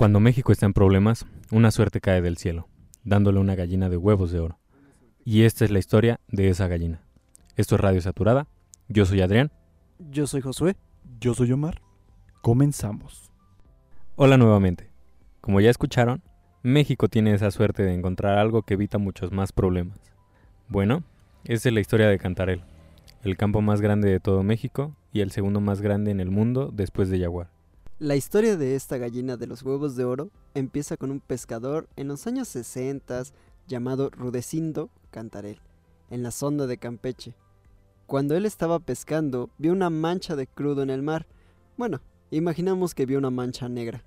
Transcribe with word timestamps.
Cuando 0.00 0.18
México 0.18 0.50
está 0.50 0.64
en 0.64 0.72
problemas, 0.72 1.26
una 1.50 1.70
suerte 1.70 2.00
cae 2.00 2.22
del 2.22 2.38
cielo, 2.38 2.68
dándole 3.04 3.38
una 3.38 3.54
gallina 3.54 3.90
de 3.90 3.98
huevos 3.98 4.32
de 4.32 4.40
oro. 4.40 4.58
Y 5.26 5.42
esta 5.42 5.66
es 5.66 5.70
la 5.70 5.78
historia 5.78 6.20
de 6.26 6.48
esa 6.48 6.68
gallina. 6.68 7.02
Esto 7.54 7.74
es 7.74 7.82
Radio 7.82 8.00
Saturada. 8.00 8.46
Yo 8.88 9.04
soy 9.04 9.20
Adrián. 9.20 9.52
Yo 9.98 10.26
soy 10.26 10.40
Josué. 10.40 10.74
Yo 11.20 11.34
soy 11.34 11.52
Omar. 11.52 11.82
Comenzamos. 12.40 13.30
Hola 14.16 14.38
nuevamente. 14.38 14.90
Como 15.42 15.60
ya 15.60 15.68
escucharon, 15.68 16.22
México 16.62 17.08
tiene 17.08 17.34
esa 17.34 17.50
suerte 17.50 17.82
de 17.82 17.92
encontrar 17.92 18.38
algo 18.38 18.62
que 18.62 18.72
evita 18.72 18.96
muchos 18.96 19.32
más 19.32 19.52
problemas. 19.52 19.98
Bueno, 20.70 21.04
esta 21.44 21.68
es 21.68 21.74
la 21.74 21.80
historia 21.80 22.08
de 22.08 22.18
Cantarel, 22.18 22.62
el 23.22 23.36
campo 23.36 23.60
más 23.60 23.82
grande 23.82 24.08
de 24.08 24.18
todo 24.18 24.42
México 24.44 24.96
y 25.12 25.20
el 25.20 25.30
segundo 25.30 25.60
más 25.60 25.82
grande 25.82 26.10
en 26.10 26.20
el 26.20 26.30
mundo 26.30 26.70
después 26.72 27.10
de 27.10 27.20
Jaguar. 27.20 27.59
La 28.00 28.16
historia 28.16 28.56
de 28.56 28.76
esta 28.76 28.96
gallina 28.96 29.36
de 29.36 29.46
los 29.46 29.62
huevos 29.62 29.94
de 29.94 30.06
oro 30.06 30.30
empieza 30.54 30.96
con 30.96 31.10
un 31.10 31.20
pescador 31.20 31.86
en 31.96 32.08
los 32.08 32.26
años 32.26 32.48
60 32.48 33.24
llamado 33.68 34.08
Rudecindo 34.08 34.88
Cantarel, 35.10 35.60
en 36.08 36.22
la 36.22 36.30
sonda 36.30 36.66
de 36.66 36.78
Campeche. 36.78 37.34
Cuando 38.06 38.34
él 38.38 38.46
estaba 38.46 38.78
pescando, 38.78 39.50
vio 39.58 39.72
una 39.72 39.90
mancha 39.90 40.34
de 40.34 40.46
crudo 40.46 40.82
en 40.82 40.88
el 40.88 41.02
mar. 41.02 41.26
Bueno, 41.76 42.00
imaginamos 42.30 42.94
que 42.94 43.04
vio 43.04 43.18
una 43.18 43.28
mancha 43.28 43.68
negra. 43.68 44.02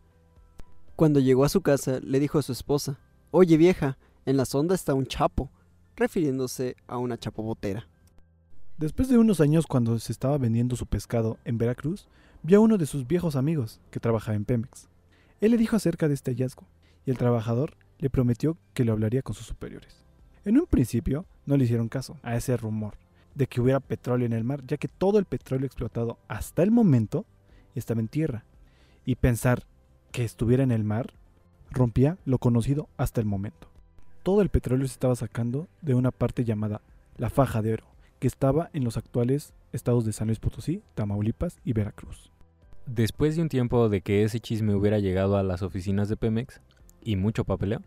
Cuando 0.95 1.19
llegó 1.19 1.45
a 1.45 1.49
su 1.49 1.61
casa, 1.61 1.99
le 1.99 2.19
dijo 2.19 2.39
a 2.39 2.41
su 2.41 2.51
esposa, 2.51 2.97
Oye 3.29 3.57
vieja, 3.57 3.99
en 4.25 4.37
la 4.37 4.45
sonda 4.45 4.73
está 4.73 4.95
un 4.95 5.05
chapo, 5.05 5.51
refiriéndose 5.95 6.77
a 6.87 6.97
una 6.97 7.19
chapobotera. 7.19 7.87
Después 8.79 9.07
de 9.07 9.19
unos 9.19 9.39
años 9.39 9.67
cuando 9.67 9.99
se 9.99 10.11
estaba 10.11 10.39
vendiendo 10.39 10.75
su 10.75 10.87
pescado 10.87 11.37
en 11.45 11.59
Veracruz, 11.59 12.07
vio 12.43 12.57
a 12.57 12.61
uno 12.61 12.77
de 12.77 12.85
sus 12.85 13.07
viejos 13.07 13.37
amigos 13.37 13.79
que 13.89 14.01
trabajaba 14.01 14.35
en 14.35 14.43
Pemex. 14.43 14.89
Él 15.39 15.51
le 15.51 15.57
dijo 15.57 15.77
acerca 15.77 16.09
de 16.09 16.13
este 16.13 16.31
hallazgo, 16.31 16.67
y 17.05 17.11
el 17.11 17.17
trabajador 17.17 17.77
le 17.99 18.09
prometió 18.09 18.57
que 18.73 18.83
lo 18.83 18.91
hablaría 18.91 19.21
con 19.21 19.33
sus 19.33 19.47
superiores. 19.47 20.05
En 20.43 20.57
un 20.57 20.65
principio 20.65 21.25
no 21.45 21.55
le 21.55 21.63
hicieron 21.63 21.87
caso 21.87 22.17
a 22.21 22.35
ese 22.35 22.57
rumor 22.57 22.97
de 23.33 23.47
que 23.47 23.61
hubiera 23.61 23.79
petróleo 23.79 24.25
en 24.25 24.33
el 24.33 24.43
mar, 24.43 24.61
ya 24.67 24.77
que 24.77 24.89
todo 24.89 25.19
el 25.19 25.25
petróleo 25.25 25.65
explotado 25.65 26.19
hasta 26.27 26.63
el 26.63 26.71
momento 26.71 27.25
estaba 27.75 28.01
en 28.01 28.09
tierra, 28.09 28.43
y 29.05 29.15
pensar 29.15 29.65
que 30.11 30.25
estuviera 30.25 30.63
en 30.63 30.71
el 30.71 30.83
mar 30.83 31.13
rompía 31.71 32.17
lo 32.25 32.39
conocido 32.39 32.89
hasta 32.97 33.21
el 33.21 33.25
momento. 33.25 33.69
Todo 34.21 34.41
el 34.41 34.49
petróleo 34.49 34.85
se 34.87 34.93
estaba 34.93 35.15
sacando 35.15 35.67
de 35.81 35.95
una 35.95 36.11
parte 36.11 36.43
llamada 36.43 36.81
la 37.17 37.29
faja 37.29 37.61
de 37.61 37.73
oro, 37.73 37.85
que 38.19 38.27
estaba 38.27 38.69
en 38.73 38.83
los 38.83 38.97
actuales 38.97 39.53
estados 39.71 40.05
de 40.05 40.11
San 40.11 40.27
Luis 40.27 40.39
Potosí, 40.39 40.83
Tamaulipas 40.93 41.59
y 41.63 41.73
Veracruz. 41.73 42.32
Después 42.85 43.37
de 43.37 43.41
un 43.41 43.47
tiempo 43.47 43.87
de 43.87 44.01
que 44.01 44.23
ese 44.23 44.41
chisme 44.41 44.75
hubiera 44.75 44.99
llegado 44.99 45.37
a 45.37 45.43
las 45.43 45.61
oficinas 45.61 46.09
de 46.09 46.17
Pemex 46.17 46.59
y 47.01 47.15
mucho 47.15 47.45
papeleo, 47.45 47.81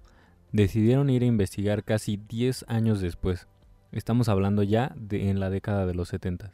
decidieron 0.52 1.10
ir 1.10 1.22
a 1.22 1.26
investigar 1.26 1.84
casi 1.84 2.16
10 2.16 2.64
años 2.66 3.02
después. 3.02 3.46
Estamos 3.92 4.30
hablando 4.30 4.62
ya 4.62 4.94
de 4.96 5.28
en 5.28 5.38
la 5.38 5.50
década 5.50 5.84
de 5.84 5.94
los 5.94 6.08
70. 6.08 6.50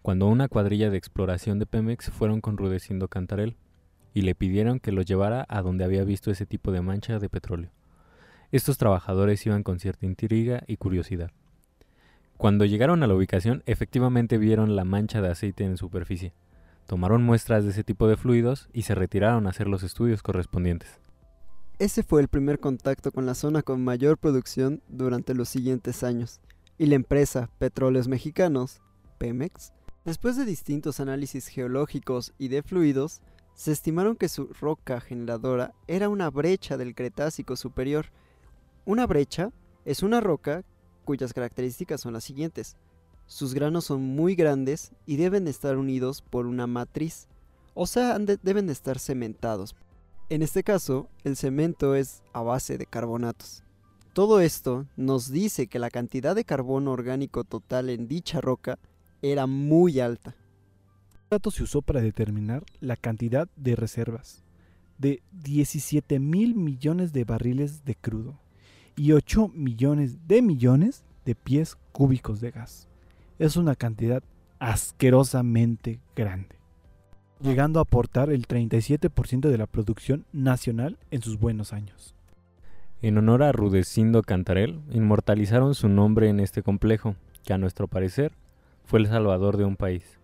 Cuando 0.00 0.28
una 0.28 0.46
cuadrilla 0.46 0.90
de 0.90 0.96
exploración 0.96 1.58
de 1.58 1.66
Pemex 1.66 2.10
fueron 2.10 2.40
con 2.40 2.56
Rudecindo 2.56 3.08
Cantarel 3.08 3.56
y 4.14 4.22
le 4.22 4.36
pidieron 4.36 4.78
que 4.78 4.92
lo 4.92 5.02
llevara 5.02 5.44
a 5.48 5.60
donde 5.60 5.84
había 5.84 6.04
visto 6.04 6.30
ese 6.30 6.46
tipo 6.46 6.70
de 6.70 6.82
mancha 6.82 7.18
de 7.18 7.28
petróleo. 7.28 7.70
Estos 8.52 8.78
trabajadores 8.78 9.44
iban 9.44 9.64
con 9.64 9.80
cierta 9.80 10.06
intriga 10.06 10.62
y 10.68 10.76
curiosidad. 10.76 11.32
Cuando 12.36 12.64
llegaron 12.64 13.02
a 13.02 13.08
la 13.08 13.14
ubicación, 13.14 13.64
efectivamente 13.66 14.38
vieron 14.38 14.76
la 14.76 14.84
mancha 14.84 15.20
de 15.20 15.30
aceite 15.30 15.64
en 15.64 15.76
superficie. 15.76 16.32
Tomaron 16.90 17.22
muestras 17.22 17.62
de 17.62 17.70
ese 17.70 17.84
tipo 17.84 18.08
de 18.08 18.16
fluidos 18.16 18.68
y 18.72 18.82
se 18.82 18.96
retiraron 18.96 19.46
a 19.46 19.50
hacer 19.50 19.68
los 19.68 19.84
estudios 19.84 20.24
correspondientes. 20.24 20.98
Ese 21.78 22.02
fue 22.02 22.20
el 22.20 22.26
primer 22.26 22.58
contacto 22.58 23.12
con 23.12 23.26
la 23.26 23.36
zona 23.36 23.62
con 23.62 23.84
mayor 23.84 24.18
producción 24.18 24.82
durante 24.88 25.32
los 25.34 25.48
siguientes 25.48 26.02
años, 26.02 26.40
y 26.78 26.86
la 26.86 26.96
empresa 26.96 27.48
Petróleos 27.60 28.08
Mexicanos, 28.08 28.80
Pemex, 29.18 29.72
después 30.04 30.36
de 30.36 30.44
distintos 30.44 30.98
análisis 30.98 31.46
geológicos 31.46 32.34
y 32.38 32.48
de 32.48 32.64
fluidos, 32.64 33.22
se 33.54 33.70
estimaron 33.70 34.16
que 34.16 34.28
su 34.28 34.48
roca 34.60 35.00
generadora 35.00 35.72
era 35.86 36.08
una 36.08 36.28
brecha 36.28 36.76
del 36.76 36.96
Cretácico 36.96 37.54
superior. 37.54 38.06
Una 38.84 39.06
brecha 39.06 39.52
es 39.84 40.02
una 40.02 40.20
roca 40.20 40.64
cuyas 41.04 41.32
características 41.32 42.00
son 42.00 42.14
las 42.14 42.24
siguientes. 42.24 42.76
Sus 43.30 43.54
granos 43.54 43.84
son 43.84 44.02
muy 44.02 44.34
grandes 44.34 44.90
y 45.06 45.14
deben 45.14 45.46
estar 45.46 45.76
unidos 45.76 46.20
por 46.20 46.46
una 46.46 46.66
matriz, 46.66 47.28
o 47.74 47.86
sea, 47.86 48.18
deben 48.18 48.68
estar 48.68 48.98
cementados. 48.98 49.76
En 50.30 50.42
este 50.42 50.64
caso, 50.64 51.08
el 51.22 51.36
cemento 51.36 51.94
es 51.94 52.24
a 52.32 52.42
base 52.42 52.76
de 52.76 52.86
carbonatos. 52.86 53.62
Todo 54.14 54.40
esto 54.40 54.84
nos 54.96 55.30
dice 55.30 55.68
que 55.68 55.78
la 55.78 55.90
cantidad 55.90 56.34
de 56.34 56.44
carbono 56.44 56.90
orgánico 56.90 57.44
total 57.44 57.88
en 57.88 58.08
dicha 58.08 58.40
roca 58.40 58.80
era 59.22 59.46
muy 59.46 60.00
alta. 60.00 60.34
El 61.22 61.28
dato 61.30 61.52
se 61.52 61.62
usó 61.62 61.82
para 61.82 62.00
determinar 62.00 62.64
la 62.80 62.96
cantidad 62.96 63.48
de 63.54 63.76
reservas 63.76 64.42
de 64.98 65.22
17 65.30 66.18
mil 66.18 66.56
millones 66.56 67.12
de 67.12 67.22
barriles 67.22 67.84
de 67.84 67.94
crudo 67.94 68.40
y 68.96 69.12
8 69.12 69.52
millones 69.54 70.26
de 70.26 70.42
millones 70.42 71.04
de 71.24 71.36
pies 71.36 71.76
cúbicos 71.92 72.40
de 72.40 72.50
gas. 72.50 72.89
Es 73.40 73.56
una 73.56 73.74
cantidad 73.74 74.22
asquerosamente 74.58 75.98
grande, 76.14 76.56
llegando 77.40 77.78
a 77.78 77.84
aportar 77.84 78.28
el 78.28 78.46
37% 78.46 79.48
de 79.48 79.56
la 79.56 79.66
producción 79.66 80.26
nacional 80.30 80.98
en 81.10 81.22
sus 81.22 81.38
buenos 81.38 81.72
años. 81.72 82.14
En 83.00 83.16
honor 83.16 83.42
a 83.42 83.52
Rudecindo 83.52 84.20
Cantarel, 84.20 84.82
inmortalizaron 84.90 85.74
su 85.74 85.88
nombre 85.88 86.28
en 86.28 86.38
este 86.38 86.62
complejo, 86.62 87.16
que 87.42 87.54
a 87.54 87.58
nuestro 87.58 87.88
parecer 87.88 88.32
fue 88.84 88.98
el 88.98 89.06
salvador 89.06 89.56
de 89.56 89.64
un 89.64 89.76
país. 89.76 90.18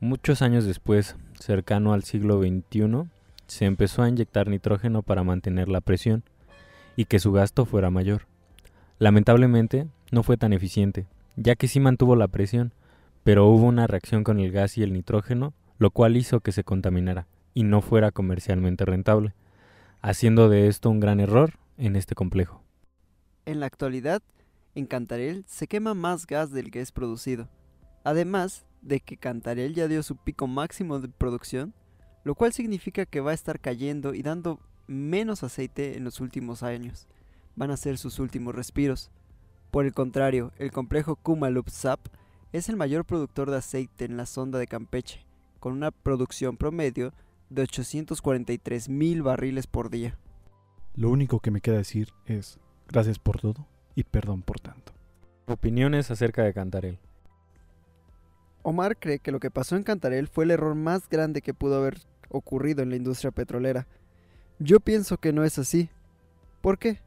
Muchos 0.00 0.42
años 0.42 0.64
después, 0.64 1.14
cercano 1.38 1.92
al 1.92 2.02
siglo 2.02 2.40
XXI, 2.42 3.08
se 3.46 3.66
empezó 3.66 4.02
a 4.02 4.08
inyectar 4.08 4.48
nitrógeno 4.48 5.02
para 5.02 5.22
mantener 5.22 5.68
la 5.68 5.80
presión, 5.80 6.24
y 6.96 7.04
que 7.04 7.20
su 7.20 7.30
gasto 7.30 7.66
fuera 7.66 7.88
mayor. 7.88 8.22
Lamentablemente, 8.98 9.86
no 10.10 10.24
fue 10.24 10.36
tan 10.36 10.52
eficiente, 10.52 11.06
ya 11.36 11.56
que 11.56 11.68
sí 11.68 11.80
mantuvo 11.80 12.16
la 12.16 12.28
presión, 12.28 12.74
pero 13.24 13.46
hubo 13.46 13.66
una 13.66 13.86
reacción 13.86 14.24
con 14.24 14.38
el 14.38 14.52
gas 14.52 14.78
y 14.78 14.82
el 14.82 14.92
nitrógeno, 14.92 15.54
lo 15.78 15.90
cual 15.90 16.16
hizo 16.16 16.40
que 16.40 16.52
se 16.52 16.64
contaminara 16.64 17.26
y 17.54 17.64
no 17.64 17.80
fuera 17.82 18.10
comercialmente 18.10 18.84
rentable, 18.84 19.34
haciendo 20.00 20.48
de 20.48 20.68
esto 20.68 20.90
un 20.90 21.00
gran 21.00 21.20
error 21.20 21.54
en 21.76 21.96
este 21.96 22.14
complejo. 22.14 22.62
En 23.46 23.60
la 23.60 23.66
actualidad, 23.66 24.22
en 24.74 24.86
Cantarel 24.86 25.44
se 25.48 25.66
quema 25.66 25.94
más 25.94 26.26
gas 26.26 26.50
del 26.52 26.70
que 26.70 26.80
es 26.80 26.92
producido, 26.92 27.48
además 28.04 28.66
de 28.82 29.00
que 29.00 29.16
Cantarel 29.16 29.74
ya 29.74 29.88
dio 29.88 30.02
su 30.02 30.16
pico 30.16 30.46
máximo 30.46 31.00
de 31.00 31.08
producción, 31.08 31.74
lo 32.24 32.34
cual 32.34 32.52
significa 32.52 33.06
que 33.06 33.20
va 33.20 33.32
a 33.32 33.34
estar 33.34 33.60
cayendo 33.60 34.14
y 34.14 34.22
dando 34.22 34.60
menos 34.86 35.42
aceite 35.42 35.96
en 35.96 36.04
los 36.04 36.20
últimos 36.20 36.62
años. 36.62 37.06
Van 37.56 37.70
a 37.70 37.76
ser 37.76 37.98
sus 37.98 38.18
últimos 38.18 38.54
respiros. 38.54 39.10
Por 39.70 39.86
el 39.86 39.92
contrario, 39.92 40.52
el 40.58 40.72
complejo 40.72 41.16
Kumalup-Zap 41.16 42.00
es 42.52 42.68
el 42.68 42.76
mayor 42.76 43.04
productor 43.04 43.50
de 43.50 43.58
aceite 43.58 44.04
en 44.04 44.16
la 44.16 44.26
sonda 44.26 44.58
de 44.58 44.66
Campeche, 44.66 45.24
con 45.60 45.72
una 45.72 45.90
producción 45.90 46.56
promedio 46.56 47.12
de 47.50 47.62
843 47.62 48.88
mil 48.88 49.22
barriles 49.22 49.66
por 49.66 49.90
día. 49.90 50.18
Lo 50.94 51.10
único 51.10 51.40
que 51.40 51.50
me 51.50 51.60
queda 51.60 51.76
decir 51.76 52.08
es 52.26 52.58
gracias 52.88 53.18
por 53.18 53.40
todo 53.40 53.66
y 53.94 54.02
perdón 54.02 54.42
por 54.42 54.58
tanto. 54.58 54.92
Opiniones 55.46 56.10
acerca 56.10 56.42
de 56.42 56.52
Cantarel. 56.52 56.98
Omar 58.62 58.98
cree 58.98 59.20
que 59.20 59.32
lo 59.32 59.40
que 59.40 59.50
pasó 59.50 59.76
en 59.76 59.84
Cantarel 59.84 60.28
fue 60.28 60.44
el 60.44 60.50
error 60.50 60.74
más 60.74 61.08
grande 61.08 61.42
que 61.42 61.54
pudo 61.54 61.76
haber 61.76 62.00
ocurrido 62.28 62.82
en 62.82 62.90
la 62.90 62.96
industria 62.96 63.30
petrolera, 63.30 63.86
yo 64.58 64.80
pienso 64.80 65.18
que 65.18 65.32
no 65.32 65.44
es 65.44 65.58
así. 65.58 65.88
¿Por 66.60 66.78
qué? 66.78 67.00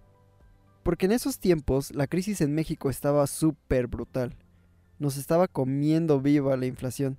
Porque 0.84 1.06
en 1.06 1.14
esos 1.14 1.40
tiempos 1.40 1.96
la 1.96 2.08
crisis 2.08 2.42
en 2.42 2.54
México 2.54 2.90
estaba 2.90 3.26
súper 3.28 3.88
brutal. 3.88 4.36
Nos 5.00 5.18
estaba 5.18 5.48
comiendo 5.48 6.20
viva 6.20 6.58
la 6.58 6.66
inflación. 6.66 7.18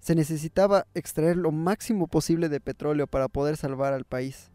Se 0.00 0.14
necesitaba 0.14 0.86
extraer 0.94 1.36
lo 1.36 1.50
máximo 1.50 2.06
posible 2.06 2.48
de 2.48 2.60
petróleo 2.60 3.06
para 3.06 3.28
poder 3.28 3.56
salvar 3.56 3.92
al 3.94 4.04
país. 4.04 4.50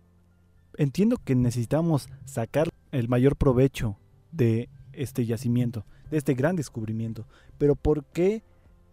Entiendo 0.77 1.17
que 1.17 1.35
necesitamos 1.35 2.07
sacar 2.25 2.69
el 2.91 3.09
mayor 3.09 3.35
provecho 3.35 3.97
de 4.31 4.69
este 4.93 5.25
yacimiento, 5.25 5.85
de 6.09 6.17
este 6.17 6.33
gran 6.33 6.55
descubrimiento, 6.55 7.25
pero 7.57 7.75
¿por 7.75 8.05
qué 8.05 8.43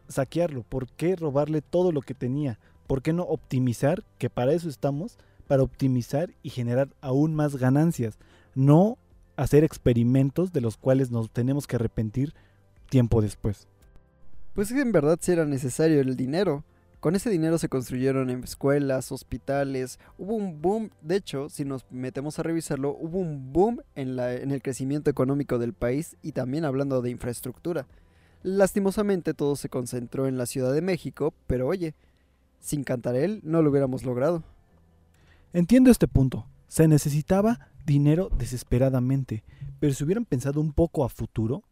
saquearlo? 0.09 0.63
¿Por 0.63 0.89
qué 0.89 1.17
robarle 1.17 1.63
todo 1.63 1.93
lo 1.93 2.01
que 2.01 2.15
tenía? 2.15 2.59
¿Por 2.87 3.03
qué 3.03 3.13
no 3.13 3.25
optimizar, 3.25 4.05
que 4.19 4.31
para 4.31 4.53
eso 4.53 4.69
estamos, 4.69 5.19
para 5.47 5.63
optimizar 5.63 6.31
y 6.43 6.51
generar 6.51 6.89
aún 7.01 7.35
más 7.35 7.57
ganancias, 7.57 8.19
no 8.55 8.99
hacer 9.39 9.63
experimentos 9.63 10.53
de 10.53 10.61
los 10.61 10.77
cuales 10.77 11.11
nos 11.11 11.31
tenemos 11.31 11.67
que 11.67 11.77
arrepentir 11.77 12.35
tiempo 12.91 13.23
después. 13.23 13.69
Pues 14.53 14.71
en 14.73 14.91
verdad 14.91 15.19
sí 15.21 15.31
era 15.33 15.45
necesario 15.45 16.01
el 16.01 16.17
dinero, 16.17 16.65
Con 17.01 17.15
ese 17.15 17.31
dinero 17.31 17.59
se 17.59 17.69
construyeron 17.69 18.29
escuelas, 18.43 19.13
hospitales, 19.13 20.01
hubo 20.19 20.35
un 20.35 20.61
boom, 20.61 20.91
de 21.01 21.15
hecho, 21.15 21.49
si 21.49 21.65
nos 21.65 21.87
metemos 21.93 22.41
a 22.41 22.43
revisarlo, 22.43 22.91
hubo 22.91 23.19
un 23.19 23.53
boom 23.53 23.83
en, 23.95 24.17
la, 24.17 24.35
en 24.35 24.51
el 24.51 24.63
crecimiento 24.63 25.09
económico 25.09 25.59
del 25.59 25.75
país 25.75 26.17
y 26.23 26.33
también 26.33 26.65
hablando 26.65 27.01
de 27.01 27.11
infraestructura. 27.11 27.87
Lastimosamente 28.43 29.33
todo 29.33 29.55
se 29.55 29.69
concentró 29.69 30.27
en 30.27 30.39
la 30.39 30.47
Ciudad 30.47 30.73
de 30.73 30.83
México, 30.83 31.33
pero 31.47 31.69
oye, 31.69 31.95
sin 32.59 32.83
Cantarel 32.83 33.41
no 33.45 33.63
lo 33.63 33.71
hubiéramos 33.71 34.05
logrado. 34.05 34.43
Entiendo 35.53 35.93
este 35.93 36.09
punto. 36.09 36.47
Se 36.67 36.89
necesitaba 36.89 37.69
dinero 37.89 38.29
desesperadamente, 38.37 39.43
pero 39.81 39.95
si 39.95 40.05
hubieran 40.05 40.27
pensado 40.27 40.61
un 40.61 40.73
poco 40.73 41.05
a 41.05 41.09
futuro, 41.09 41.65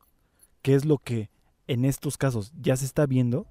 que 0.63 0.75
es 0.75 0.85
lo 0.85 0.99
que 0.99 1.31
en 1.69 1.85
estos 1.85 2.17
casos 2.17 2.53
ya 2.61 2.75
se 2.77 2.87
está 2.87 3.07
viendo, 3.07 3.47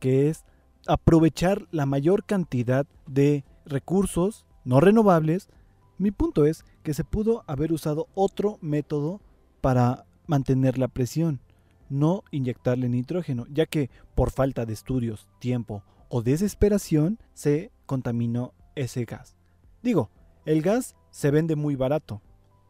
que 0.00 0.28
es 0.28 0.44
aprovechar 0.86 1.66
la 1.70 1.86
mayor 1.86 2.24
cantidad 2.24 2.86
de 3.06 3.44
recursos 3.64 4.46
no 4.64 4.80
renovables, 4.80 5.48
mi 5.96 6.10
punto 6.10 6.44
es 6.44 6.64
que 6.82 6.92
se 6.92 7.04
pudo 7.04 7.42
haber 7.46 7.72
usado 7.72 8.08
otro 8.14 8.58
método 8.60 9.22
para 9.62 10.04
mantener 10.26 10.76
la 10.76 10.88
presión, 10.88 11.40
no 11.88 12.22
inyectarle 12.30 12.88
nitrógeno, 12.90 13.46
ya 13.48 13.64
que 13.64 13.88
por 14.14 14.30
falta 14.30 14.66
de 14.66 14.74
estudios, 14.74 15.26
tiempo 15.38 15.82
o 16.10 16.22
desesperación 16.22 17.18
se 17.32 17.72
contaminó 17.86 18.52
ese 18.74 19.06
gas. 19.06 19.36
Digo, 19.82 20.10
el 20.44 20.60
gas 20.60 20.96
se 21.14 21.30
vende 21.30 21.54
muy 21.54 21.76
barato, 21.76 22.20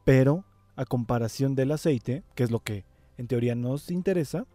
pero 0.04 0.44
a 0.76 0.84
comparación 0.84 1.54
del 1.54 1.72
aceite, 1.72 2.24
que 2.34 2.42
es 2.42 2.50
lo 2.50 2.60
que 2.60 2.84
en 3.16 3.26
teoría 3.26 3.54
nos 3.54 3.90
interesa, 3.90 4.46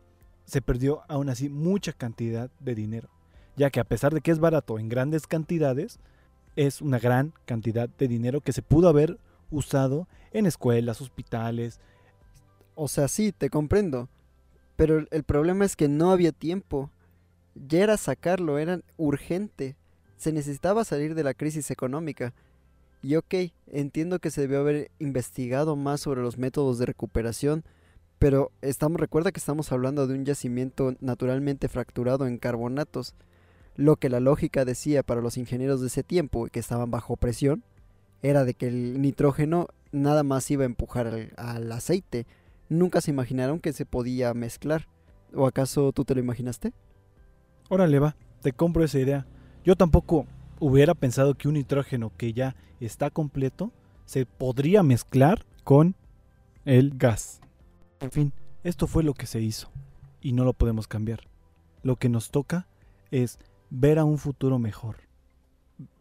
se 0.45 0.61
perdió 0.61 1.01
aún 1.07 1.29
así 1.29 1.49
mucha 1.49 1.93
cantidad 1.93 2.51
de 2.59 2.75
dinero 2.75 3.09
ya 3.59 3.69
que 3.69 3.81
a 3.81 3.83
pesar 3.83 4.13
de 4.13 4.21
que 4.21 4.31
es 4.31 4.39
barato 4.39 4.79
en 4.79 4.87
grandes 4.87 5.27
cantidades, 5.27 5.99
es 6.55 6.81
una 6.81 6.97
gran 6.97 7.33
cantidad 7.45 7.89
de 7.89 8.07
dinero 8.07 8.39
que 8.39 8.53
se 8.53 8.61
pudo 8.61 8.87
haber 8.87 9.19
usado 9.51 10.07
en 10.31 10.45
escuelas, 10.45 11.01
hospitales. 11.01 11.81
O 12.73 12.87
sea, 12.87 13.09
sí, 13.09 13.33
te 13.33 13.49
comprendo, 13.49 14.07
pero 14.77 15.05
el 15.11 15.23
problema 15.23 15.65
es 15.65 15.75
que 15.75 15.89
no 15.89 16.11
había 16.11 16.31
tiempo. 16.31 16.89
Ya 17.53 17.83
era 17.83 17.97
sacarlo, 17.97 18.59
era 18.59 18.79
urgente. 18.95 19.75
Se 20.15 20.31
necesitaba 20.31 20.85
salir 20.85 21.13
de 21.13 21.23
la 21.23 21.33
crisis 21.33 21.69
económica. 21.69 22.33
Y 23.01 23.15
ok, 23.15 23.33
entiendo 23.67 24.19
que 24.19 24.31
se 24.31 24.41
debió 24.41 24.59
haber 24.59 24.91
investigado 24.99 25.75
más 25.75 26.01
sobre 26.01 26.21
los 26.21 26.37
métodos 26.37 26.77
de 26.79 26.85
recuperación, 26.85 27.63
pero 28.17 28.51
estamos, 28.61 28.99
recuerda 28.99 29.31
que 29.31 29.39
estamos 29.39 29.71
hablando 29.71 30.05
de 30.05 30.15
un 30.15 30.25
yacimiento 30.25 30.95
naturalmente 30.99 31.69
fracturado 31.69 32.27
en 32.27 32.37
carbonatos 32.37 33.15
lo 33.79 33.95
que 33.95 34.09
la 34.09 34.19
lógica 34.19 34.65
decía 34.65 35.03
para 35.03 35.21
los 35.21 35.37
ingenieros 35.37 35.79
de 35.79 35.87
ese 35.87 36.03
tiempo, 36.03 36.47
que 36.47 36.59
estaban 36.59 36.91
bajo 36.91 37.15
presión, 37.15 37.63
era 38.21 38.43
de 38.43 38.53
que 38.53 38.67
el 38.67 39.01
nitrógeno 39.01 39.67
nada 39.93 40.23
más 40.23 40.51
iba 40.51 40.63
a 40.63 40.65
empujar 40.65 41.29
al, 41.37 41.71
aceite. 41.71 42.27
Nunca 42.67 42.99
se 42.99 43.11
imaginaron 43.11 43.61
que 43.61 43.71
se 43.71 43.85
podía 43.85 44.33
mezclar. 44.33 44.89
¿O 45.33 45.47
acaso 45.47 45.93
tú 45.93 46.03
te 46.03 46.13
lo 46.13 46.19
imaginaste? 46.19 46.73
Órale, 47.69 47.99
va, 47.99 48.17
te 48.41 48.51
compro 48.51 48.83
esa 48.83 48.99
idea. 48.99 49.25
Yo 49.63 49.77
tampoco 49.77 50.25
hubiera 50.59 50.93
pensado 50.93 51.35
que 51.35 51.47
un 51.47 51.55
nitrógeno 51.55 52.11
que 52.15 52.33
ya 52.33 52.55
está 52.79 53.09
completo 53.09 53.71
se 54.05 54.25
podría 54.25 54.83
mezclar 54.83 55.45
con 55.63 55.95
el 56.65 56.97
gas. 56.97 57.41
En 57.99 58.11
fin, 58.11 58.33
esto 58.63 58.87
fue 58.87 59.03
lo 59.03 59.13
que 59.13 59.25
se 59.25 59.41
hizo 59.41 59.71
y 60.21 60.33
no 60.33 60.43
lo 60.43 60.53
podemos 60.53 60.87
cambiar. 60.87 61.21
Lo 61.83 61.95
que 61.95 62.09
nos 62.09 62.31
toca 62.31 62.67
es 63.11 63.39
ver 63.69 63.99
a 63.99 64.05
un 64.05 64.17
futuro 64.17 64.59
mejor, 64.59 64.97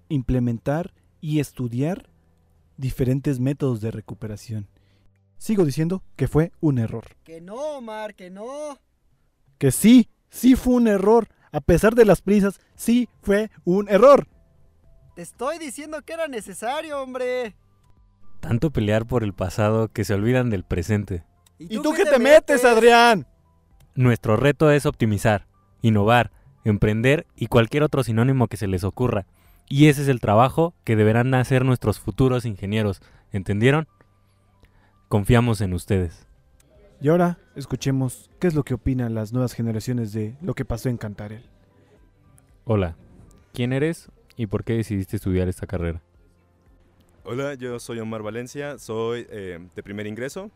implementar 0.09 0.93
y 1.21 1.41
estudiar 1.41 2.09
diferentes 2.77 3.41
métodos 3.41 3.81
de 3.81 3.91
recuperación. 3.91 4.69
Sigo 5.37 5.65
diciendo 5.65 6.03
que 6.17 6.29
fue 6.29 6.53
un 6.61 6.79
error. 6.79 7.05
Que 7.25 7.41
no, 7.41 7.77
Omar, 7.77 8.15
que 8.15 8.31
no. 8.31 8.79
Que 9.59 9.71
sí, 9.71 10.09
sí 10.31 10.57
fue 10.57 10.75
un 10.75 10.89
error. 10.89 11.29
A 11.53 11.61
pesar 11.61 11.95
de 11.95 12.05
las 12.05 12.23
prisas, 12.23 12.61
sí 12.75 13.09
fue 13.23 13.51
un 13.65 13.89
error. 13.89 14.27
Te 15.19 15.23
estoy 15.23 15.59
diciendo 15.59 16.01
que 16.03 16.13
era 16.13 16.29
necesario, 16.29 17.03
hombre. 17.03 17.57
Tanto 18.39 18.71
pelear 18.71 19.05
por 19.05 19.25
el 19.25 19.33
pasado 19.33 19.89
que 19.89 20.05
se 20.05 20.15
olvidan 20.15 20.49
del 20.49 20.63
presente. 20.63 21.25
¿Y 21.59 21.81
tú, 21.81 21.93
qué 21.93 22.05
te 22.05 22.21
metes, 22.21 22.65
Adrián? 22.65 23.27
Nuestro 23.97 24.37
reto 24.37 24.71
es 24.71 24.87
optimizar, 24.87 25.49
innovar, 25.83 26.31
emprender 26.63 27.27
y 27.35 27.49
cualquier 27.49 27.83
otro 27.83 28.05
sinónimo 28.05 28.47
que 28.47 28.57
se 28.57 28.69
les 28.69 28.85
ocurra. 28.85 29.27
Y 29.69 29.89
ese 29.89 30.03
es 30.03 30.09
el 30.09 30.21
trabajo 30.21 30.73
que 30.85 30.95
deberán 30.95 31.35
hacer 31.35 31.65
nuestros 31.65 31.99
futuros 31.99 32.45
ingenieros. 32.45 33.03
¿Entendieron? 33.33 33.89
Confiamos 35.09 35.61
en 35.61 35.73
ustedes. 35.73 36.29
Y 37.01 37.09
ahora 37.09 37.39
escuchemos 37.57 38.31
qué 38.39 38.47
es 38.47 38.55
lo 38.55 38.63
que 38.63 38.75
opinan 38.75 39.17
las 39.17 39.33
nuevas 39.33 39.53
generaciones 39.53 40.13
de 40.13 40.37
lo 40.41 40.55
que 40.55 40.65
pasó 40.65 40.89
en 40.89 40.97
Cantarel. 40.97 41.43
Hola, 42.65 42.95
¿quién 43.53 43.73
eres 43.73 44.13
y 44.39 44.47
por 44.47 44.65
qué 44.65 44.75
decidiste 44.75 45.17
estudiar 45.17 45.49
esta 45.49 45.67
carrera? 45.67 46.01
Hola, 47.25 47.55
yo 47.55 47.79
soy 47.81 47.99
Omar 47.99 48.23
Valencia, 48.23 48.79
soy 48.79 49.27
eh, 49.29 49.59
de 49.75 49.83
primer 49.83 50.07
ingreso. 50.07 50.51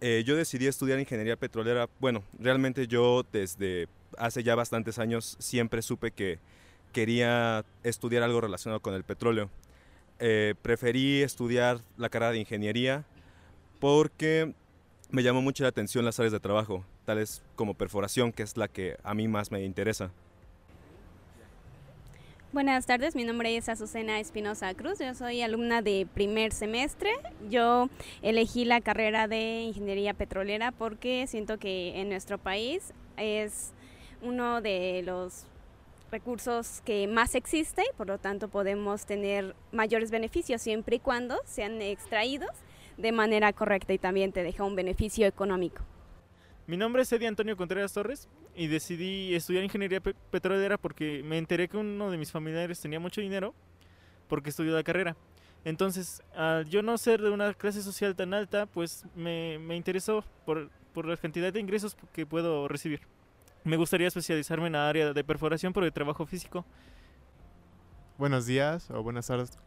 Eh, 0.00 0.22
yo 0.24 0.36
decidí 0.36 0.66
estudiar 0.66 0.98
ingeniería 0.98 1.36
petrolera. 1.36 1.90
Bueno, 1.98 2.22
realmente 2.38 2.86
yo 2.86 3.26
desde 3.32 3.88
hace 4.16 4.42
ya 4.44 4.54
bastantes 4.54 4.98
años 4.98 5.36
siempre 5.40 5.82
supe 5.82 6.12
que 6.12 6.38
quería 6.92 7.64
estudiar 7.82 8.22
algo 8.22 8.40
relacionado 8.40 8.80
con 8.80 8.94
el 8.94 9.02
petróleo. 9.02 9.50
Eh, 10.20 10.54
preferí 10.62 11.20
estudiar 11.20 11.80
la 11.96 12.08
carrera 12.10 12.32
de 12.32 12.38
ingeniería 12.38 13.04
porque 13.80 14.54
me 15.10 15.24
llamó 15.24 15.42
mucho 15.42 15.64
la 15.64 15.70
atención 15.70 16.04
las 16.04 16.20
áreas 16.20 16.32
de 16.32 16.40
trabajo, 16.40 16.84
tales 17.04 17.42
como 17.56 17.74
perforación, 17.74 18.32
que 18.32 18.44
es 18.44 18.56
la 18.56 18.68
que 18.68 18.98
a 19.02 19.14
mí 19.14 19.26
más 19.26 19.50
me 19.50 19.64
interesa. 19.64 20.12
Buenas 22.52 22.84
tardes, 22.84 23.14
mi 23.14 23.22
nombre 23.22 23.56
es 23.56 23.68
Azucena 23.68 24.18
Espinosa 24.18 24.74
Cruz, 24.74 24.98
yo 24.98 25.14
soy 25.14 25.40
alumna 25.40 25.82
de 25.82 26.08
primer 26.12 26.50
semestre. 26.50 27.12
Yo 27.48 27.88
elegí 28.22 28.64
la 28.64 28.80
carrera 28.80 29.28
de 29.28 29.60
ingeniería 29.60 30.14
petrolera 30.14 30.72
porque 30.72 31.28
siento 31.28 31.58
que 31.58 32.00
en 32.00 32.08
nuestro 32.08 32.38
país 32.38 32.92
es 33.16 33.70
uno 34.20 34.60
de 34.62 35.02
los 35.06 35.44
recursos 36.10 36.82
que 36.84 37.06
más 37.06 37.36
existe 37.36 37.82
y 37.82 37.96
por 37.96 38.08
lo 38.08 38.18
tanto 38.18 38.48
podemos 38.48 39.06
tener 39.06 39.54
mayores 39.70 40.10
beneficios 40.10 40.60
siempre 40.60 40.96
y 40.96 40.98
cuando 40.98 41.38
sean 41.44 41.80
extraídos 41.80 42.50
de 42.96 43.12
manera 43.12 43.52
correcta 43.52 43.92
y 43.92 43.98
también 43.98 44.32
te 44.32 44.42
deja 44.42 44.64
un 44.64 44.74
beneficio 44.74 45.24
económico. 45.24 45.84
Mi 46.70 46.76
nombre 46.76 47.02
es 47.02 47.10
Eddie 47.10 47.26
Antonio 47.26 47.56
Contreras 47.56 47.92
Torres 47.92 48.28
y 48.54 48.68
decidí 48.68 49.34
estudiar 49.34 49.64
ingeniería 49.64 50.00
petrolera 50.00 50.78
porque 50.78 51.20
me 51.24 51.36
enteré 51.36 51.66
que 51.66 51.76
uno 51.76 52.12
de 52.12 52.16
mis 52.16 52.30
familiares 52.30 52.78
tenía 52.78 53.00
mucho 53.00 53.20
dinero 53.20 53.56
porque 54.28 54.50
estudió 54.50 54.72
la 54.72 54.84
carrera. 54.84 55.16
Entonces, 55.64 56.22
al 56.32 56.66
yo 56.66 56.82
no 56.82 56.96
ser 56.96 57.22
de 57.22 57.30
una 57.30 57.54
clase 57.54 57.82
social 57.82 58.14
tan 58.14 58.34
alta, 58.34 58.66
pues 58.66 59.04
me, 59.16 59.58
me 59.58 59.74
interesó 59.74 60.22
por, 60.46 60.70
por 60.94 61.06
la 61.06 61.16
cantidad 61.16 61.52
de 61.52 61.58
ingresos 61.58 61.96
que 62.12 62.24
puedo 62.24 62.68
recibir. 62.68 63.00
Me 63.64 63.76
gustaría 63.76 64.06
especializarme 64.06 64.68
en 64.68 64.74
la 64.74 64.88
área 64.88 65.12
de 65.12 65.24
perforación 65.24 65.72
por 65.72 65.82
el 65.82 65.92
trabajo 65.92 66.24
físico. 66.24 66.64
Buenos 68.16 68.46
días 68.46 68.88
o 68.92 69.02
buenas 69.02 69.26
tardes. 69.26 69.58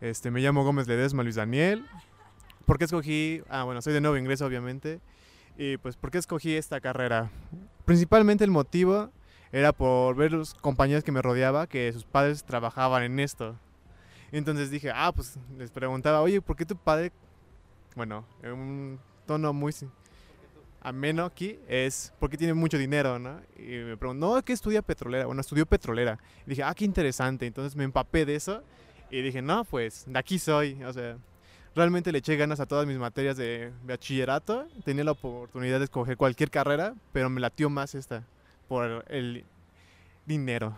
Este, 0.00 0.30
me 0.30 0.38
llamo 0.38 0.62
Gómez 0.62 0.86
Ledesma 0.86 1.24
Luis 1.24 1.34
Daniel. 1.34 1.84
¿Por 2.66 2.78
qué 2.78 2.84
escogí? 2.84 3.42
Ah, 3.48 3.64
bueno, 3.64 3.82
soy 3.82 3.94
de 3.94 4.00
nuevo 4.00 4.16
ingreso, 4.16 4.46
obviamente. 4.46 5.00
Y 5.56 5.76
pues, 5.78 5.96
¿por 5.96 6.10
qué 6.10 6.18
escogí 6.18 6.54
esta 6.54 6.80
carrera? 6.80 7.30
Principalmente 7.84 8.44
el 8.44 8.50
motivo 8.50 9.10
era 9.52 9.72
por 9.72 10.14
ver 10.16 10.32
los 10.32 10.54
compañeros 10.54 11.04
que 11.04 11.12
me 11.12 11.22
rodeaba 11.22 11.66
que 11.66 11.92
sus 11.92 12.04
padres 12.04 12.44
trabajaban 12.44 13.02
en 13.02 13.20
esto. 13.20 13.56
Entonces 14.32 14.70
dije, 14.70 14.90
ah, 14.94 15.12
pues 15.14 15.38
les 15.56 15.70
preguntaba, 15.70 16.20
oye, 16.20 16.40
¿por 16.40 16.56
qué 16.56 16.66
tu 16.66 16.76
padre? 16.76 17.12
Bueno, 17.94 18.26
en 18.42 18.52
un 18.52 19.00
tono 19.24 19.52
muy 19.52 19.72
ameno 20.82 21.24
aquí 21.24 21.58
es 21.66 22.12
porque 22.20 22.36
tiene 22.36 22.54
mucho 22.54 22.78
dinero, 22.78 23.18
¿no? 23.18 23.40
Y 23.56 23.78
me 23.84 23.96
preguntó, 23.96 24.34
no, 24.34 24.44
¿qué 24.44 24.52
estudia 24.52 24.82
petrolera? 24.82 25.26
Bueno, 25.26 25.40
estudió 25.40 25.64
petrolera. 25.64 26.18
Dije, 26.44 26.62
ah, 26.62 26.74
qué 26.74 26.84
interesante. 26.84 27.46
Entonces 27.46 27.74
me 27.76 27.84
empapé 27.84 28.26
de 28.26 28.34
eso 28.34 28.62
y 29.10 29.22
dije, 29.22 29.40
no, 29.42 29.64
pues 29.64 30.04
de 30.06 30.18
aquí 30.18 30.38
soy. 30.38 30.82
O 30.84 30.92
sea, 30.92 31.16
realmente 31.76 32.10
le 32.10 32.18
eché 32.18 32.34
ganas 32.36 32.58
a 32.58 32.66
todas 32.66 32.86
mis 32.86 32.98
materias 32.98 33.36
de 33.36 33.70
bachillerato. 33.84 34.66
Tenía 34.84 35.04
la 35.04 35.12
oportunidad 35.12 35.78
de 35.78 35.84
escoger 35.84 36.16
cualquier 36.16 36.50
carrera, 36.50 36.94
pero 37.12 37.30
me 37.30 37.40
latió 37.40 37.70
más 37.70 37.94
esta 37.94 38.24
por 38.66 39.04
el 39.08 39.44
dinero. 40.24 40.76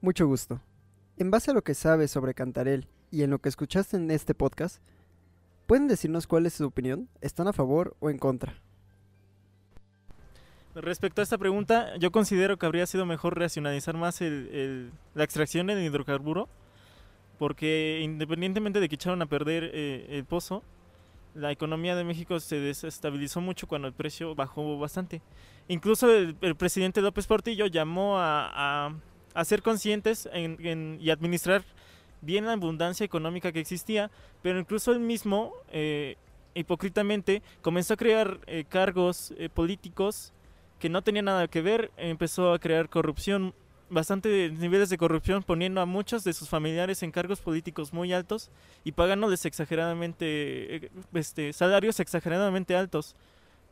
Mucho 0.00 0.26
gusto. 0.26 0.60
En 1.16 1.30
base 1.30 1.50
a 1.50 1.54
lo 1.54 1.62
que 1.62 1.74
sabes 1.74 2.10
sobre 2.10 2.34
Cantarel 2.34 2.86
y 3.10 3.22
en 3.22 3.30
lo 3.30 3.38
que 3.40 3.48
escuchaste 3.48 3.96
en 3.96 4.10
este 4.10 4.34
podcast, 4.34 4.80
¿Pueden 5.66 5.88
decirnos 5.88 6.26
cuál 6.26 6.44
es 6.44 6.52
su 6.52 6.66
opinión? 6.66 7.08
¿Están 7.22 7.48
a 7.48 7.54
favor 7.54 7.96
o 8.00 8.10
en 8.10 8.18
contra? 8.18 8.52
respecto 10.74 11.22
a 11.22 11.24
esta 11.24 11.38
pregunta, 11.38 11.96
yo 11.96 12.12
considero 12.12 12.58
que 12.58 12.66
habría 12.66 12.84
sido 12.84 13.06
mejor 13.06 13.38
racionalizar 13.38 13.96
más 13.96 14.20
el, 14.20 14.48
el- 14.52 14.90
la 15.14 15.24
extracción 15.24 15.66
del 15.68 15.82
hidrocarburo, 15.82 16.50
porque 17.38 18.00
independientemente 18.02 18.80
de 18.80 18.88
que 18.88 18.94
echaron 18.94 19.22
a 19.22 19.26
perder 19.26 19.70
eh, 19.74 20.06
el 20.10 20.24
pozo, 20.24 20.62
la 21.34 21.50
economía 21.50 21.96
de 21.96 22.04
México 22.04 22.38
se 22.38 22.60
desestabilizó 22.60 23.40
mucho 23.40 23.66
cuando 23.66 23.88
el 23.88 23.94
precio 23.94 24.34
bajó 24.34 24.78
bastante. 24.78 25.20
Incluso 25.66 26.12
el, 26.12 26.36
presidente 26.56 27.00
López 27.00 27.26
Portillo 27.26 27.66
llamó 27.66 28.18
a, 28.18 28.94
a- 29.34 29.44
ser 29.44 29.62
conscientes 29.62 30.28
en- 30.32 30.56
en- 30.64 30.98
y 31.00 31.10
administrar 31.10 31.64
bien 32.20 32.46
la 32.46 32.52
abundancia 32.52 33.04
económica 33.04 33.50
que 33.50 33.60
existía, 33.60 34.10
pero 34.42 34.60
incluso 34.60 34.92
él 34.92 35.00
mismo, 35.00 35.52
eh, 35.72 36.16
hipócritamente, 36.54 37.42
comenzó 37.62 37.94
a 37.94 37.96
crear 37.96 38.38
eh, 38.46 38.64
cargos 38.68 39.34
eh, 39.36 39.48
políticos 39.48 40.32
que 40.78 40.88
no 40.88 41.02
tenían 41.02 41.24
nada 41.26 41.48
que 41.48 41.62
ver, 41.62 41.90
empezó 41.96 42.52
a 42.52 42.58
crear 42.58 42.88
corrupción, 42.88 43.54
bastante 43.90 44.50
niveles 44.50 44.88
de 44.88 44.98
corrupción, 44.98 45.42
poniendo 45.42 45.80
a 45.80 45.86
muchos 45.86 46.24
de 46.24 46.32
sus 46.32 46.48
familiares 46.48 47.02
en 47.02 47.10
cargos 47.10 47.40
políticos 47.40 47.92
muy 47.92 48.12
altos 48.12 48.50
y 48.82 48.92
pagándoles 48.92 49.44
exageradamente, 49.44 50.76
eh, 50.76 50.90
este, 51.12 51.52
salarios 51.52 52.00
exageradamente 52.00 52.76
altos, 52.76 53.14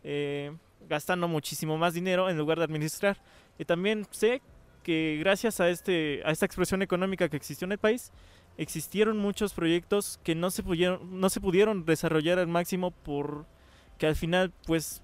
eh, 0.04 0.54
gastando 0.88 1.28
muchísimo 1.28 1.78
más 1.78 1.94
dinero 1.94 2.28
en 2.28 2.38
lugar 2.38 2.58
de 2.58 2.64
administrar. 2.64 3.18
Y 3.58 3.64
también 3.64 4.06
sé 4.10 4.42
que 4.82 5.16
gracias 5.20 5.60
a, 5.60 5.68
este, 5.68 6.22
a 6.24 6.30
esta 6.30 6.46
expresión 6.46 6.82
económica 6.82 7.28
que 7.28 7.36
existió 7.36 7.64
en 7.66 7.72
el 7.72 7.78
país, 7.78 8.12
existieron 8.58 9.18
muchos 9.18 9.54
proyectos 9.54 10.20
que 10.22 10.34
no 10.34 10.50
se 10.50 10.62
pudieron, 10.62 11.20
no 11.20 11.30
se 11.30 11.40
pudieron 11.40 11.84
desarrollar 11.84 12.38
al 12.38 12.48
máximo 12.48 12.90
por 12.90 13.46
que 13.98 14.06
al 14.06 14.16
final 14.16 14.52
pues 14.66 15.02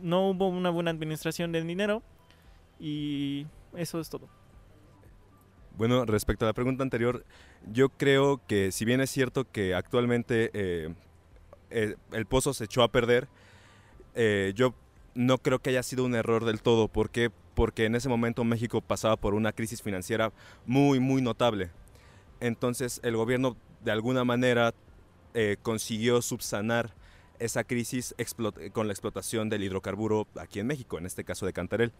no 0.00 0.28
hubo 0.28 0.48
una 0.48 0.70
buena 0.70 0.90
administración 0.90 1.52
del 1.52 1.66
dinero 1.66 2.02
y 2.80 3.46
eso 3.76 4.00
es 4.00 4.10
todo. 4.10 4.28
Bueno, 5.76 6.04
respecto 6.04 6.44
a 6.44 6.48
la 6.48 6.52
pregunta 6.52 6.82
anterior, 6.82 7.24
yo 7.72 7.88
creo 7.88 8.40
que 8.46 8.72
si 8.72 8.84
bien 8.84 9.00
es 9.00 9.10
cierto 9.10 9.50
que 9.50 9.74
actualmente 9.74 10.50
eh, 10.52 10.94
eh, 11.70 11.96
el 12.12 12.26
pozo 12.26 12.52
se 12.52 12.64
echó 12.64 12.82
a 12.82 12.92
perder, 12.92 13.28
eh, 14.14 14.52
yo 14.54 14.74
no 15.14 15.38
creo 15.38 15.60
que 15.60 15.70
haya 15.70 15.82
sido 15.82 16.04
un 16.04 16.14
error 16.14 16.44
del 16.44 16.60
todo. 16.60 16.88
¿Por 16.88 17.08
qué? 17.08 17.30
Porque 17.54 17.86
en 17.86 17.94
ese 17.94 18.10
momento 18.10 18.44
México 18.44 18.82
pasaba 18.82 19.16
por 19.16 19.34
una 19.34 19.52
crisis 19.52 19.80
financiera 19.80 20.32
muy, 20.66 21.00
muy 21.00 21.22
notable. 21.22 21.70
Entonces 22.40 23.00
el 23.02 23.16
gobierno 23.16 23.56
de 23.82 23.92
alguna 23.92 24.24
manera 24.24 24.74
consiguió 25.62 26.20
subsanar 26.20 26.92
esa 27.38 27.64
crisis 27.64 28.14
con 28.72 28.86
la 28.86 28.92
explotación 28.92 29.48
del 29.48 29.64
hidrocarburo 29.64 30.26
aquí 30.38 30.60
en 30.60 30.66
México, 30.66 30.98
en 30.98 31.06
este 31.06 31.24
caso 31.24 31.46
de 31.46 31.54
Cantarel. 31.54 31.92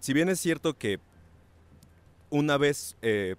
Si 0.00 0.12
bien 0.12 0.28
es 0.28 0.40
cierto 0.40 0.74
que 0.74 1.00
una 2.30 2.56
vez 2.56 2.96
eh, 3.02 3.36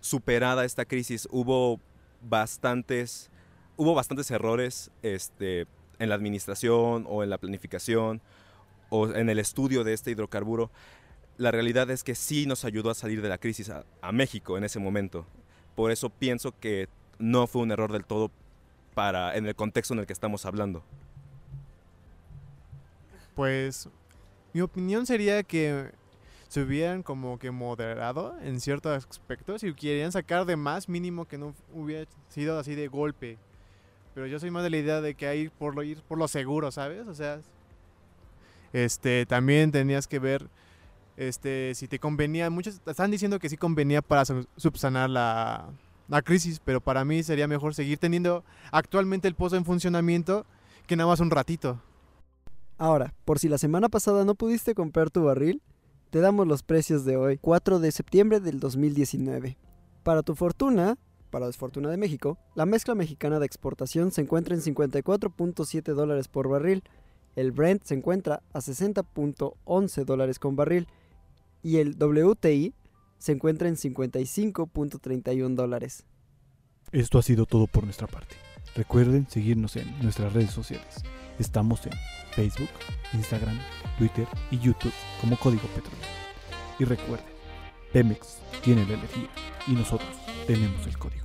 superada 0.00 0.64
esta 0.64 0.84
crisis 0.84 1.28
hubo 1.30 1.80
bastantes, 2.20 3.30
hubo 3.76 3.94
bastantes 3.94 4.30
errores 4.30 4.90
este, 5.02 5.66
en 5.98 6.08
la 6.08 6.14
administración 6.14 7.06
o 7.08 7.22
en 7.22 7.30
la 7.30 7.38
planificación 7.38 8.20
o 8.90 9.08
en 9.08 9.28
el 9.28 9.38
estudio 9.38 9.84
de 9.84 9.92
este 9.92 10.10
hidrocarburo, 10.10 10.70
la 11.36 11.50
realidad 11.50 11.90
es 11.90 12.04
que 12.04 12.14
sí 12.14 12.46
nos 12.46 12.64
ayudó 12.64 12.90
a 12.90 12.94
salir 12.94 13.20
de 13.22 13.28
la 13.28 13.38
crisis 13.38 13.70
a, 13.70 13.84
a 14.00 14.12
México 14.12 14.56
en 14.56 14.64
ese 14.64 14.78
momento. 14.78 15.26
Por 15.74 15.90
eso 15.90 16.10
pienso 16.10 16.52
que 16.60 16.88
no 17.18 17.46
fue 17.46 17.62
un 17.62 17.72
error 17.72 17.92
del 17.92 18.04
todo 18.04 18.30
para, 18.94 19.36
en 19.36 19.46
el 19.46 19.54
contexto 19.54 19.94
en 19.94 20.00
el 20.00 20.06
que 20.06 20.12
estamos 20.12 20.46
hablando. 20.46 20.84
Pues 23.34 23.88
mi 24.52 24.60
opinión 24.60 25.06
sería 25.06 25.42
que 25.42 25.90
se 26.54 26.62
hubieran 26.62 27.02
como 27.02 27.36
que 27.36 27.50
moderado 27.50 28.38
en 28.40 28.60
ciertos 28.60 29.04
aspectos 29.10 29.64
y 29.64 29.74
querían 29.74 30.12
sacar 30.12 30.44
de 30.46 30.54
más 30.54 30.88
mínimo 30.88 31.24
que 31.24 31.36
no 31.36 31.52
hubiera 31.72 32.08
sido 32.28 32.56
así 32.60 32.76
de 32.76 32.86
golpe. 32.86 33.38
Pero 34.14 34.28
yo 34.28 34.38
soy 34.38 34.52
más 34.52 34.62
de 34.62 34.70
la 34.70 34.76
idea 34.76 35.00
de 35.00 35.16
que 35.16 35.26
hay 35.26 35.48
por 35.48 35.74
lo 35.74 35.82
ir 35.82 36.00
por 36.02 36.16
lo 36.16 36.28
seguro, 36.28 36.70
¿sabes? 36.70 37.08
O 37.08 37.14
sea, 37.16 37.40
este 38.72 39.26
también 39.26 39.72
tenías 39.72 40.06
que 40.06 40.20
ver 40.20 40.48
este 41.16 41.74
si 41.74 41.88
te 41.88 41.98
convenía, 41.98 42.48
muchos 42.50 42.80
están 42.86 43.10
diciendo 43.10 43.40
que 43.40 43.48
sí 43.48 43.56
convenía 43.56 44.00
para 44.00 44.24
su- 44.24 44.46
subsanar 44.56 45.10
la 45.10 45.66
la 46.06 46.22
crisis, 46.22 46.60
pero 46.64 46.80
para 46.80 47.04
mí 47.04 47.24
sería 47.24 47.48
mejor 47.48 47.74
seguir 47.74 47.98
teniendo 47.98 48.44
actualmente 48.70 49.26
el 49.26 49.34
pozo 49.34 49.56
en 49.56 49.64
funcionamiento 49.64 50.46
que 50.86 50.94
nada 50.94 51.08
más 51.08 51.18
un 51.18 51.32
ratito. 51.32 51.80
Ahora, 52.78 53.12
por 53.24 53.40
si 53.40 53.48
la 53.48 53.58
semana 53.58 53.88
pasada 53.88 54.24
no 54.24 54.36
pudiste 54.36 54.76
comprar 54.76 55.10
tu 55.10 55.24
barril, 55.24 55.60
te 56.14 56.20
damos 56.20 56.46
los 56.46 56.62
precios 56.62 57.04
de 57.04 57.16
hoy, 57.16 57.38
4 57.38 57.80
de 57.80 57.90
septiembre 57.90 58.38
del 58.38 58.60
2019. 58.60 59.58
Para 60.04 60.22
tu 60.22 60.36
fortuna, 60.36 60.96
para 61.30 61.46
Desfortuna 61.46 61.90
de 61.90 61.96
México, 61.96 62.38
la 62.54 62.66
mezcla 62.66 62.94
mexicana 62.94 63.40
de 63.40 63.46
exportación 63.46 64.12
se 64.12 64.20
encuentra 64.20 64.54
en 64.54 64.60
54.7 64.60 65.82
dólares 65.92 66.28
por 66.28 66.48
barril, 66.48 66.84
el 67.34 67.50
Brent 67.50 67.82
se 67.82 67.94
encuentra 67.94 68.44
a 68.52 68.60
60.11 68.60 70.04
dólares 70.04 70.38
con 70.38 70.54
barril 70.54 70.86
y 71.64 71.78
el 71.78 71.96
WTI 71.96 72.74
se 73.18 73.32
encuentra 73.32 73.66
en 73.66 73.74
55.31 73.74 75.54
dólares. 75.56 76.06
Esto 76.92 77.18
ha 77.18 77.22
sido 77.22 77.44
todo 77.44 77.66
por 77.66 77.82
nuestra 77.82 78.06
parte. 78.06 78.36
Recuerden 78.74 79.26
seguirnos 79.28 79.76
en 79.76 80.02
nuestras 80.02 80.32
redes 80.32 80.50
sociales. 80.50 81.02
Estamos 81.38 81.86
en 81.86 81.92
Facebook, 82.32 82.68
Instagram, 83.12 83.58
Twitter 83.98 84.26
y 84.50 84.58
YouTube 84.58 84.92
como 85.20 85.36
Código 85.36 85.68
Petróleo. 85.68 86.06
Y 86.78 86.84
recuerden, 86.84 87.26
Pemex 87.92 88.38
tiene 88.62 88.84
la 88.86 88.94
energía 88.94 89.28
y 89.68 89.72
nosotros 89.72 90.10
tenemos 90.46 90.86
el 90.86 90.98
código. 90.98 91.22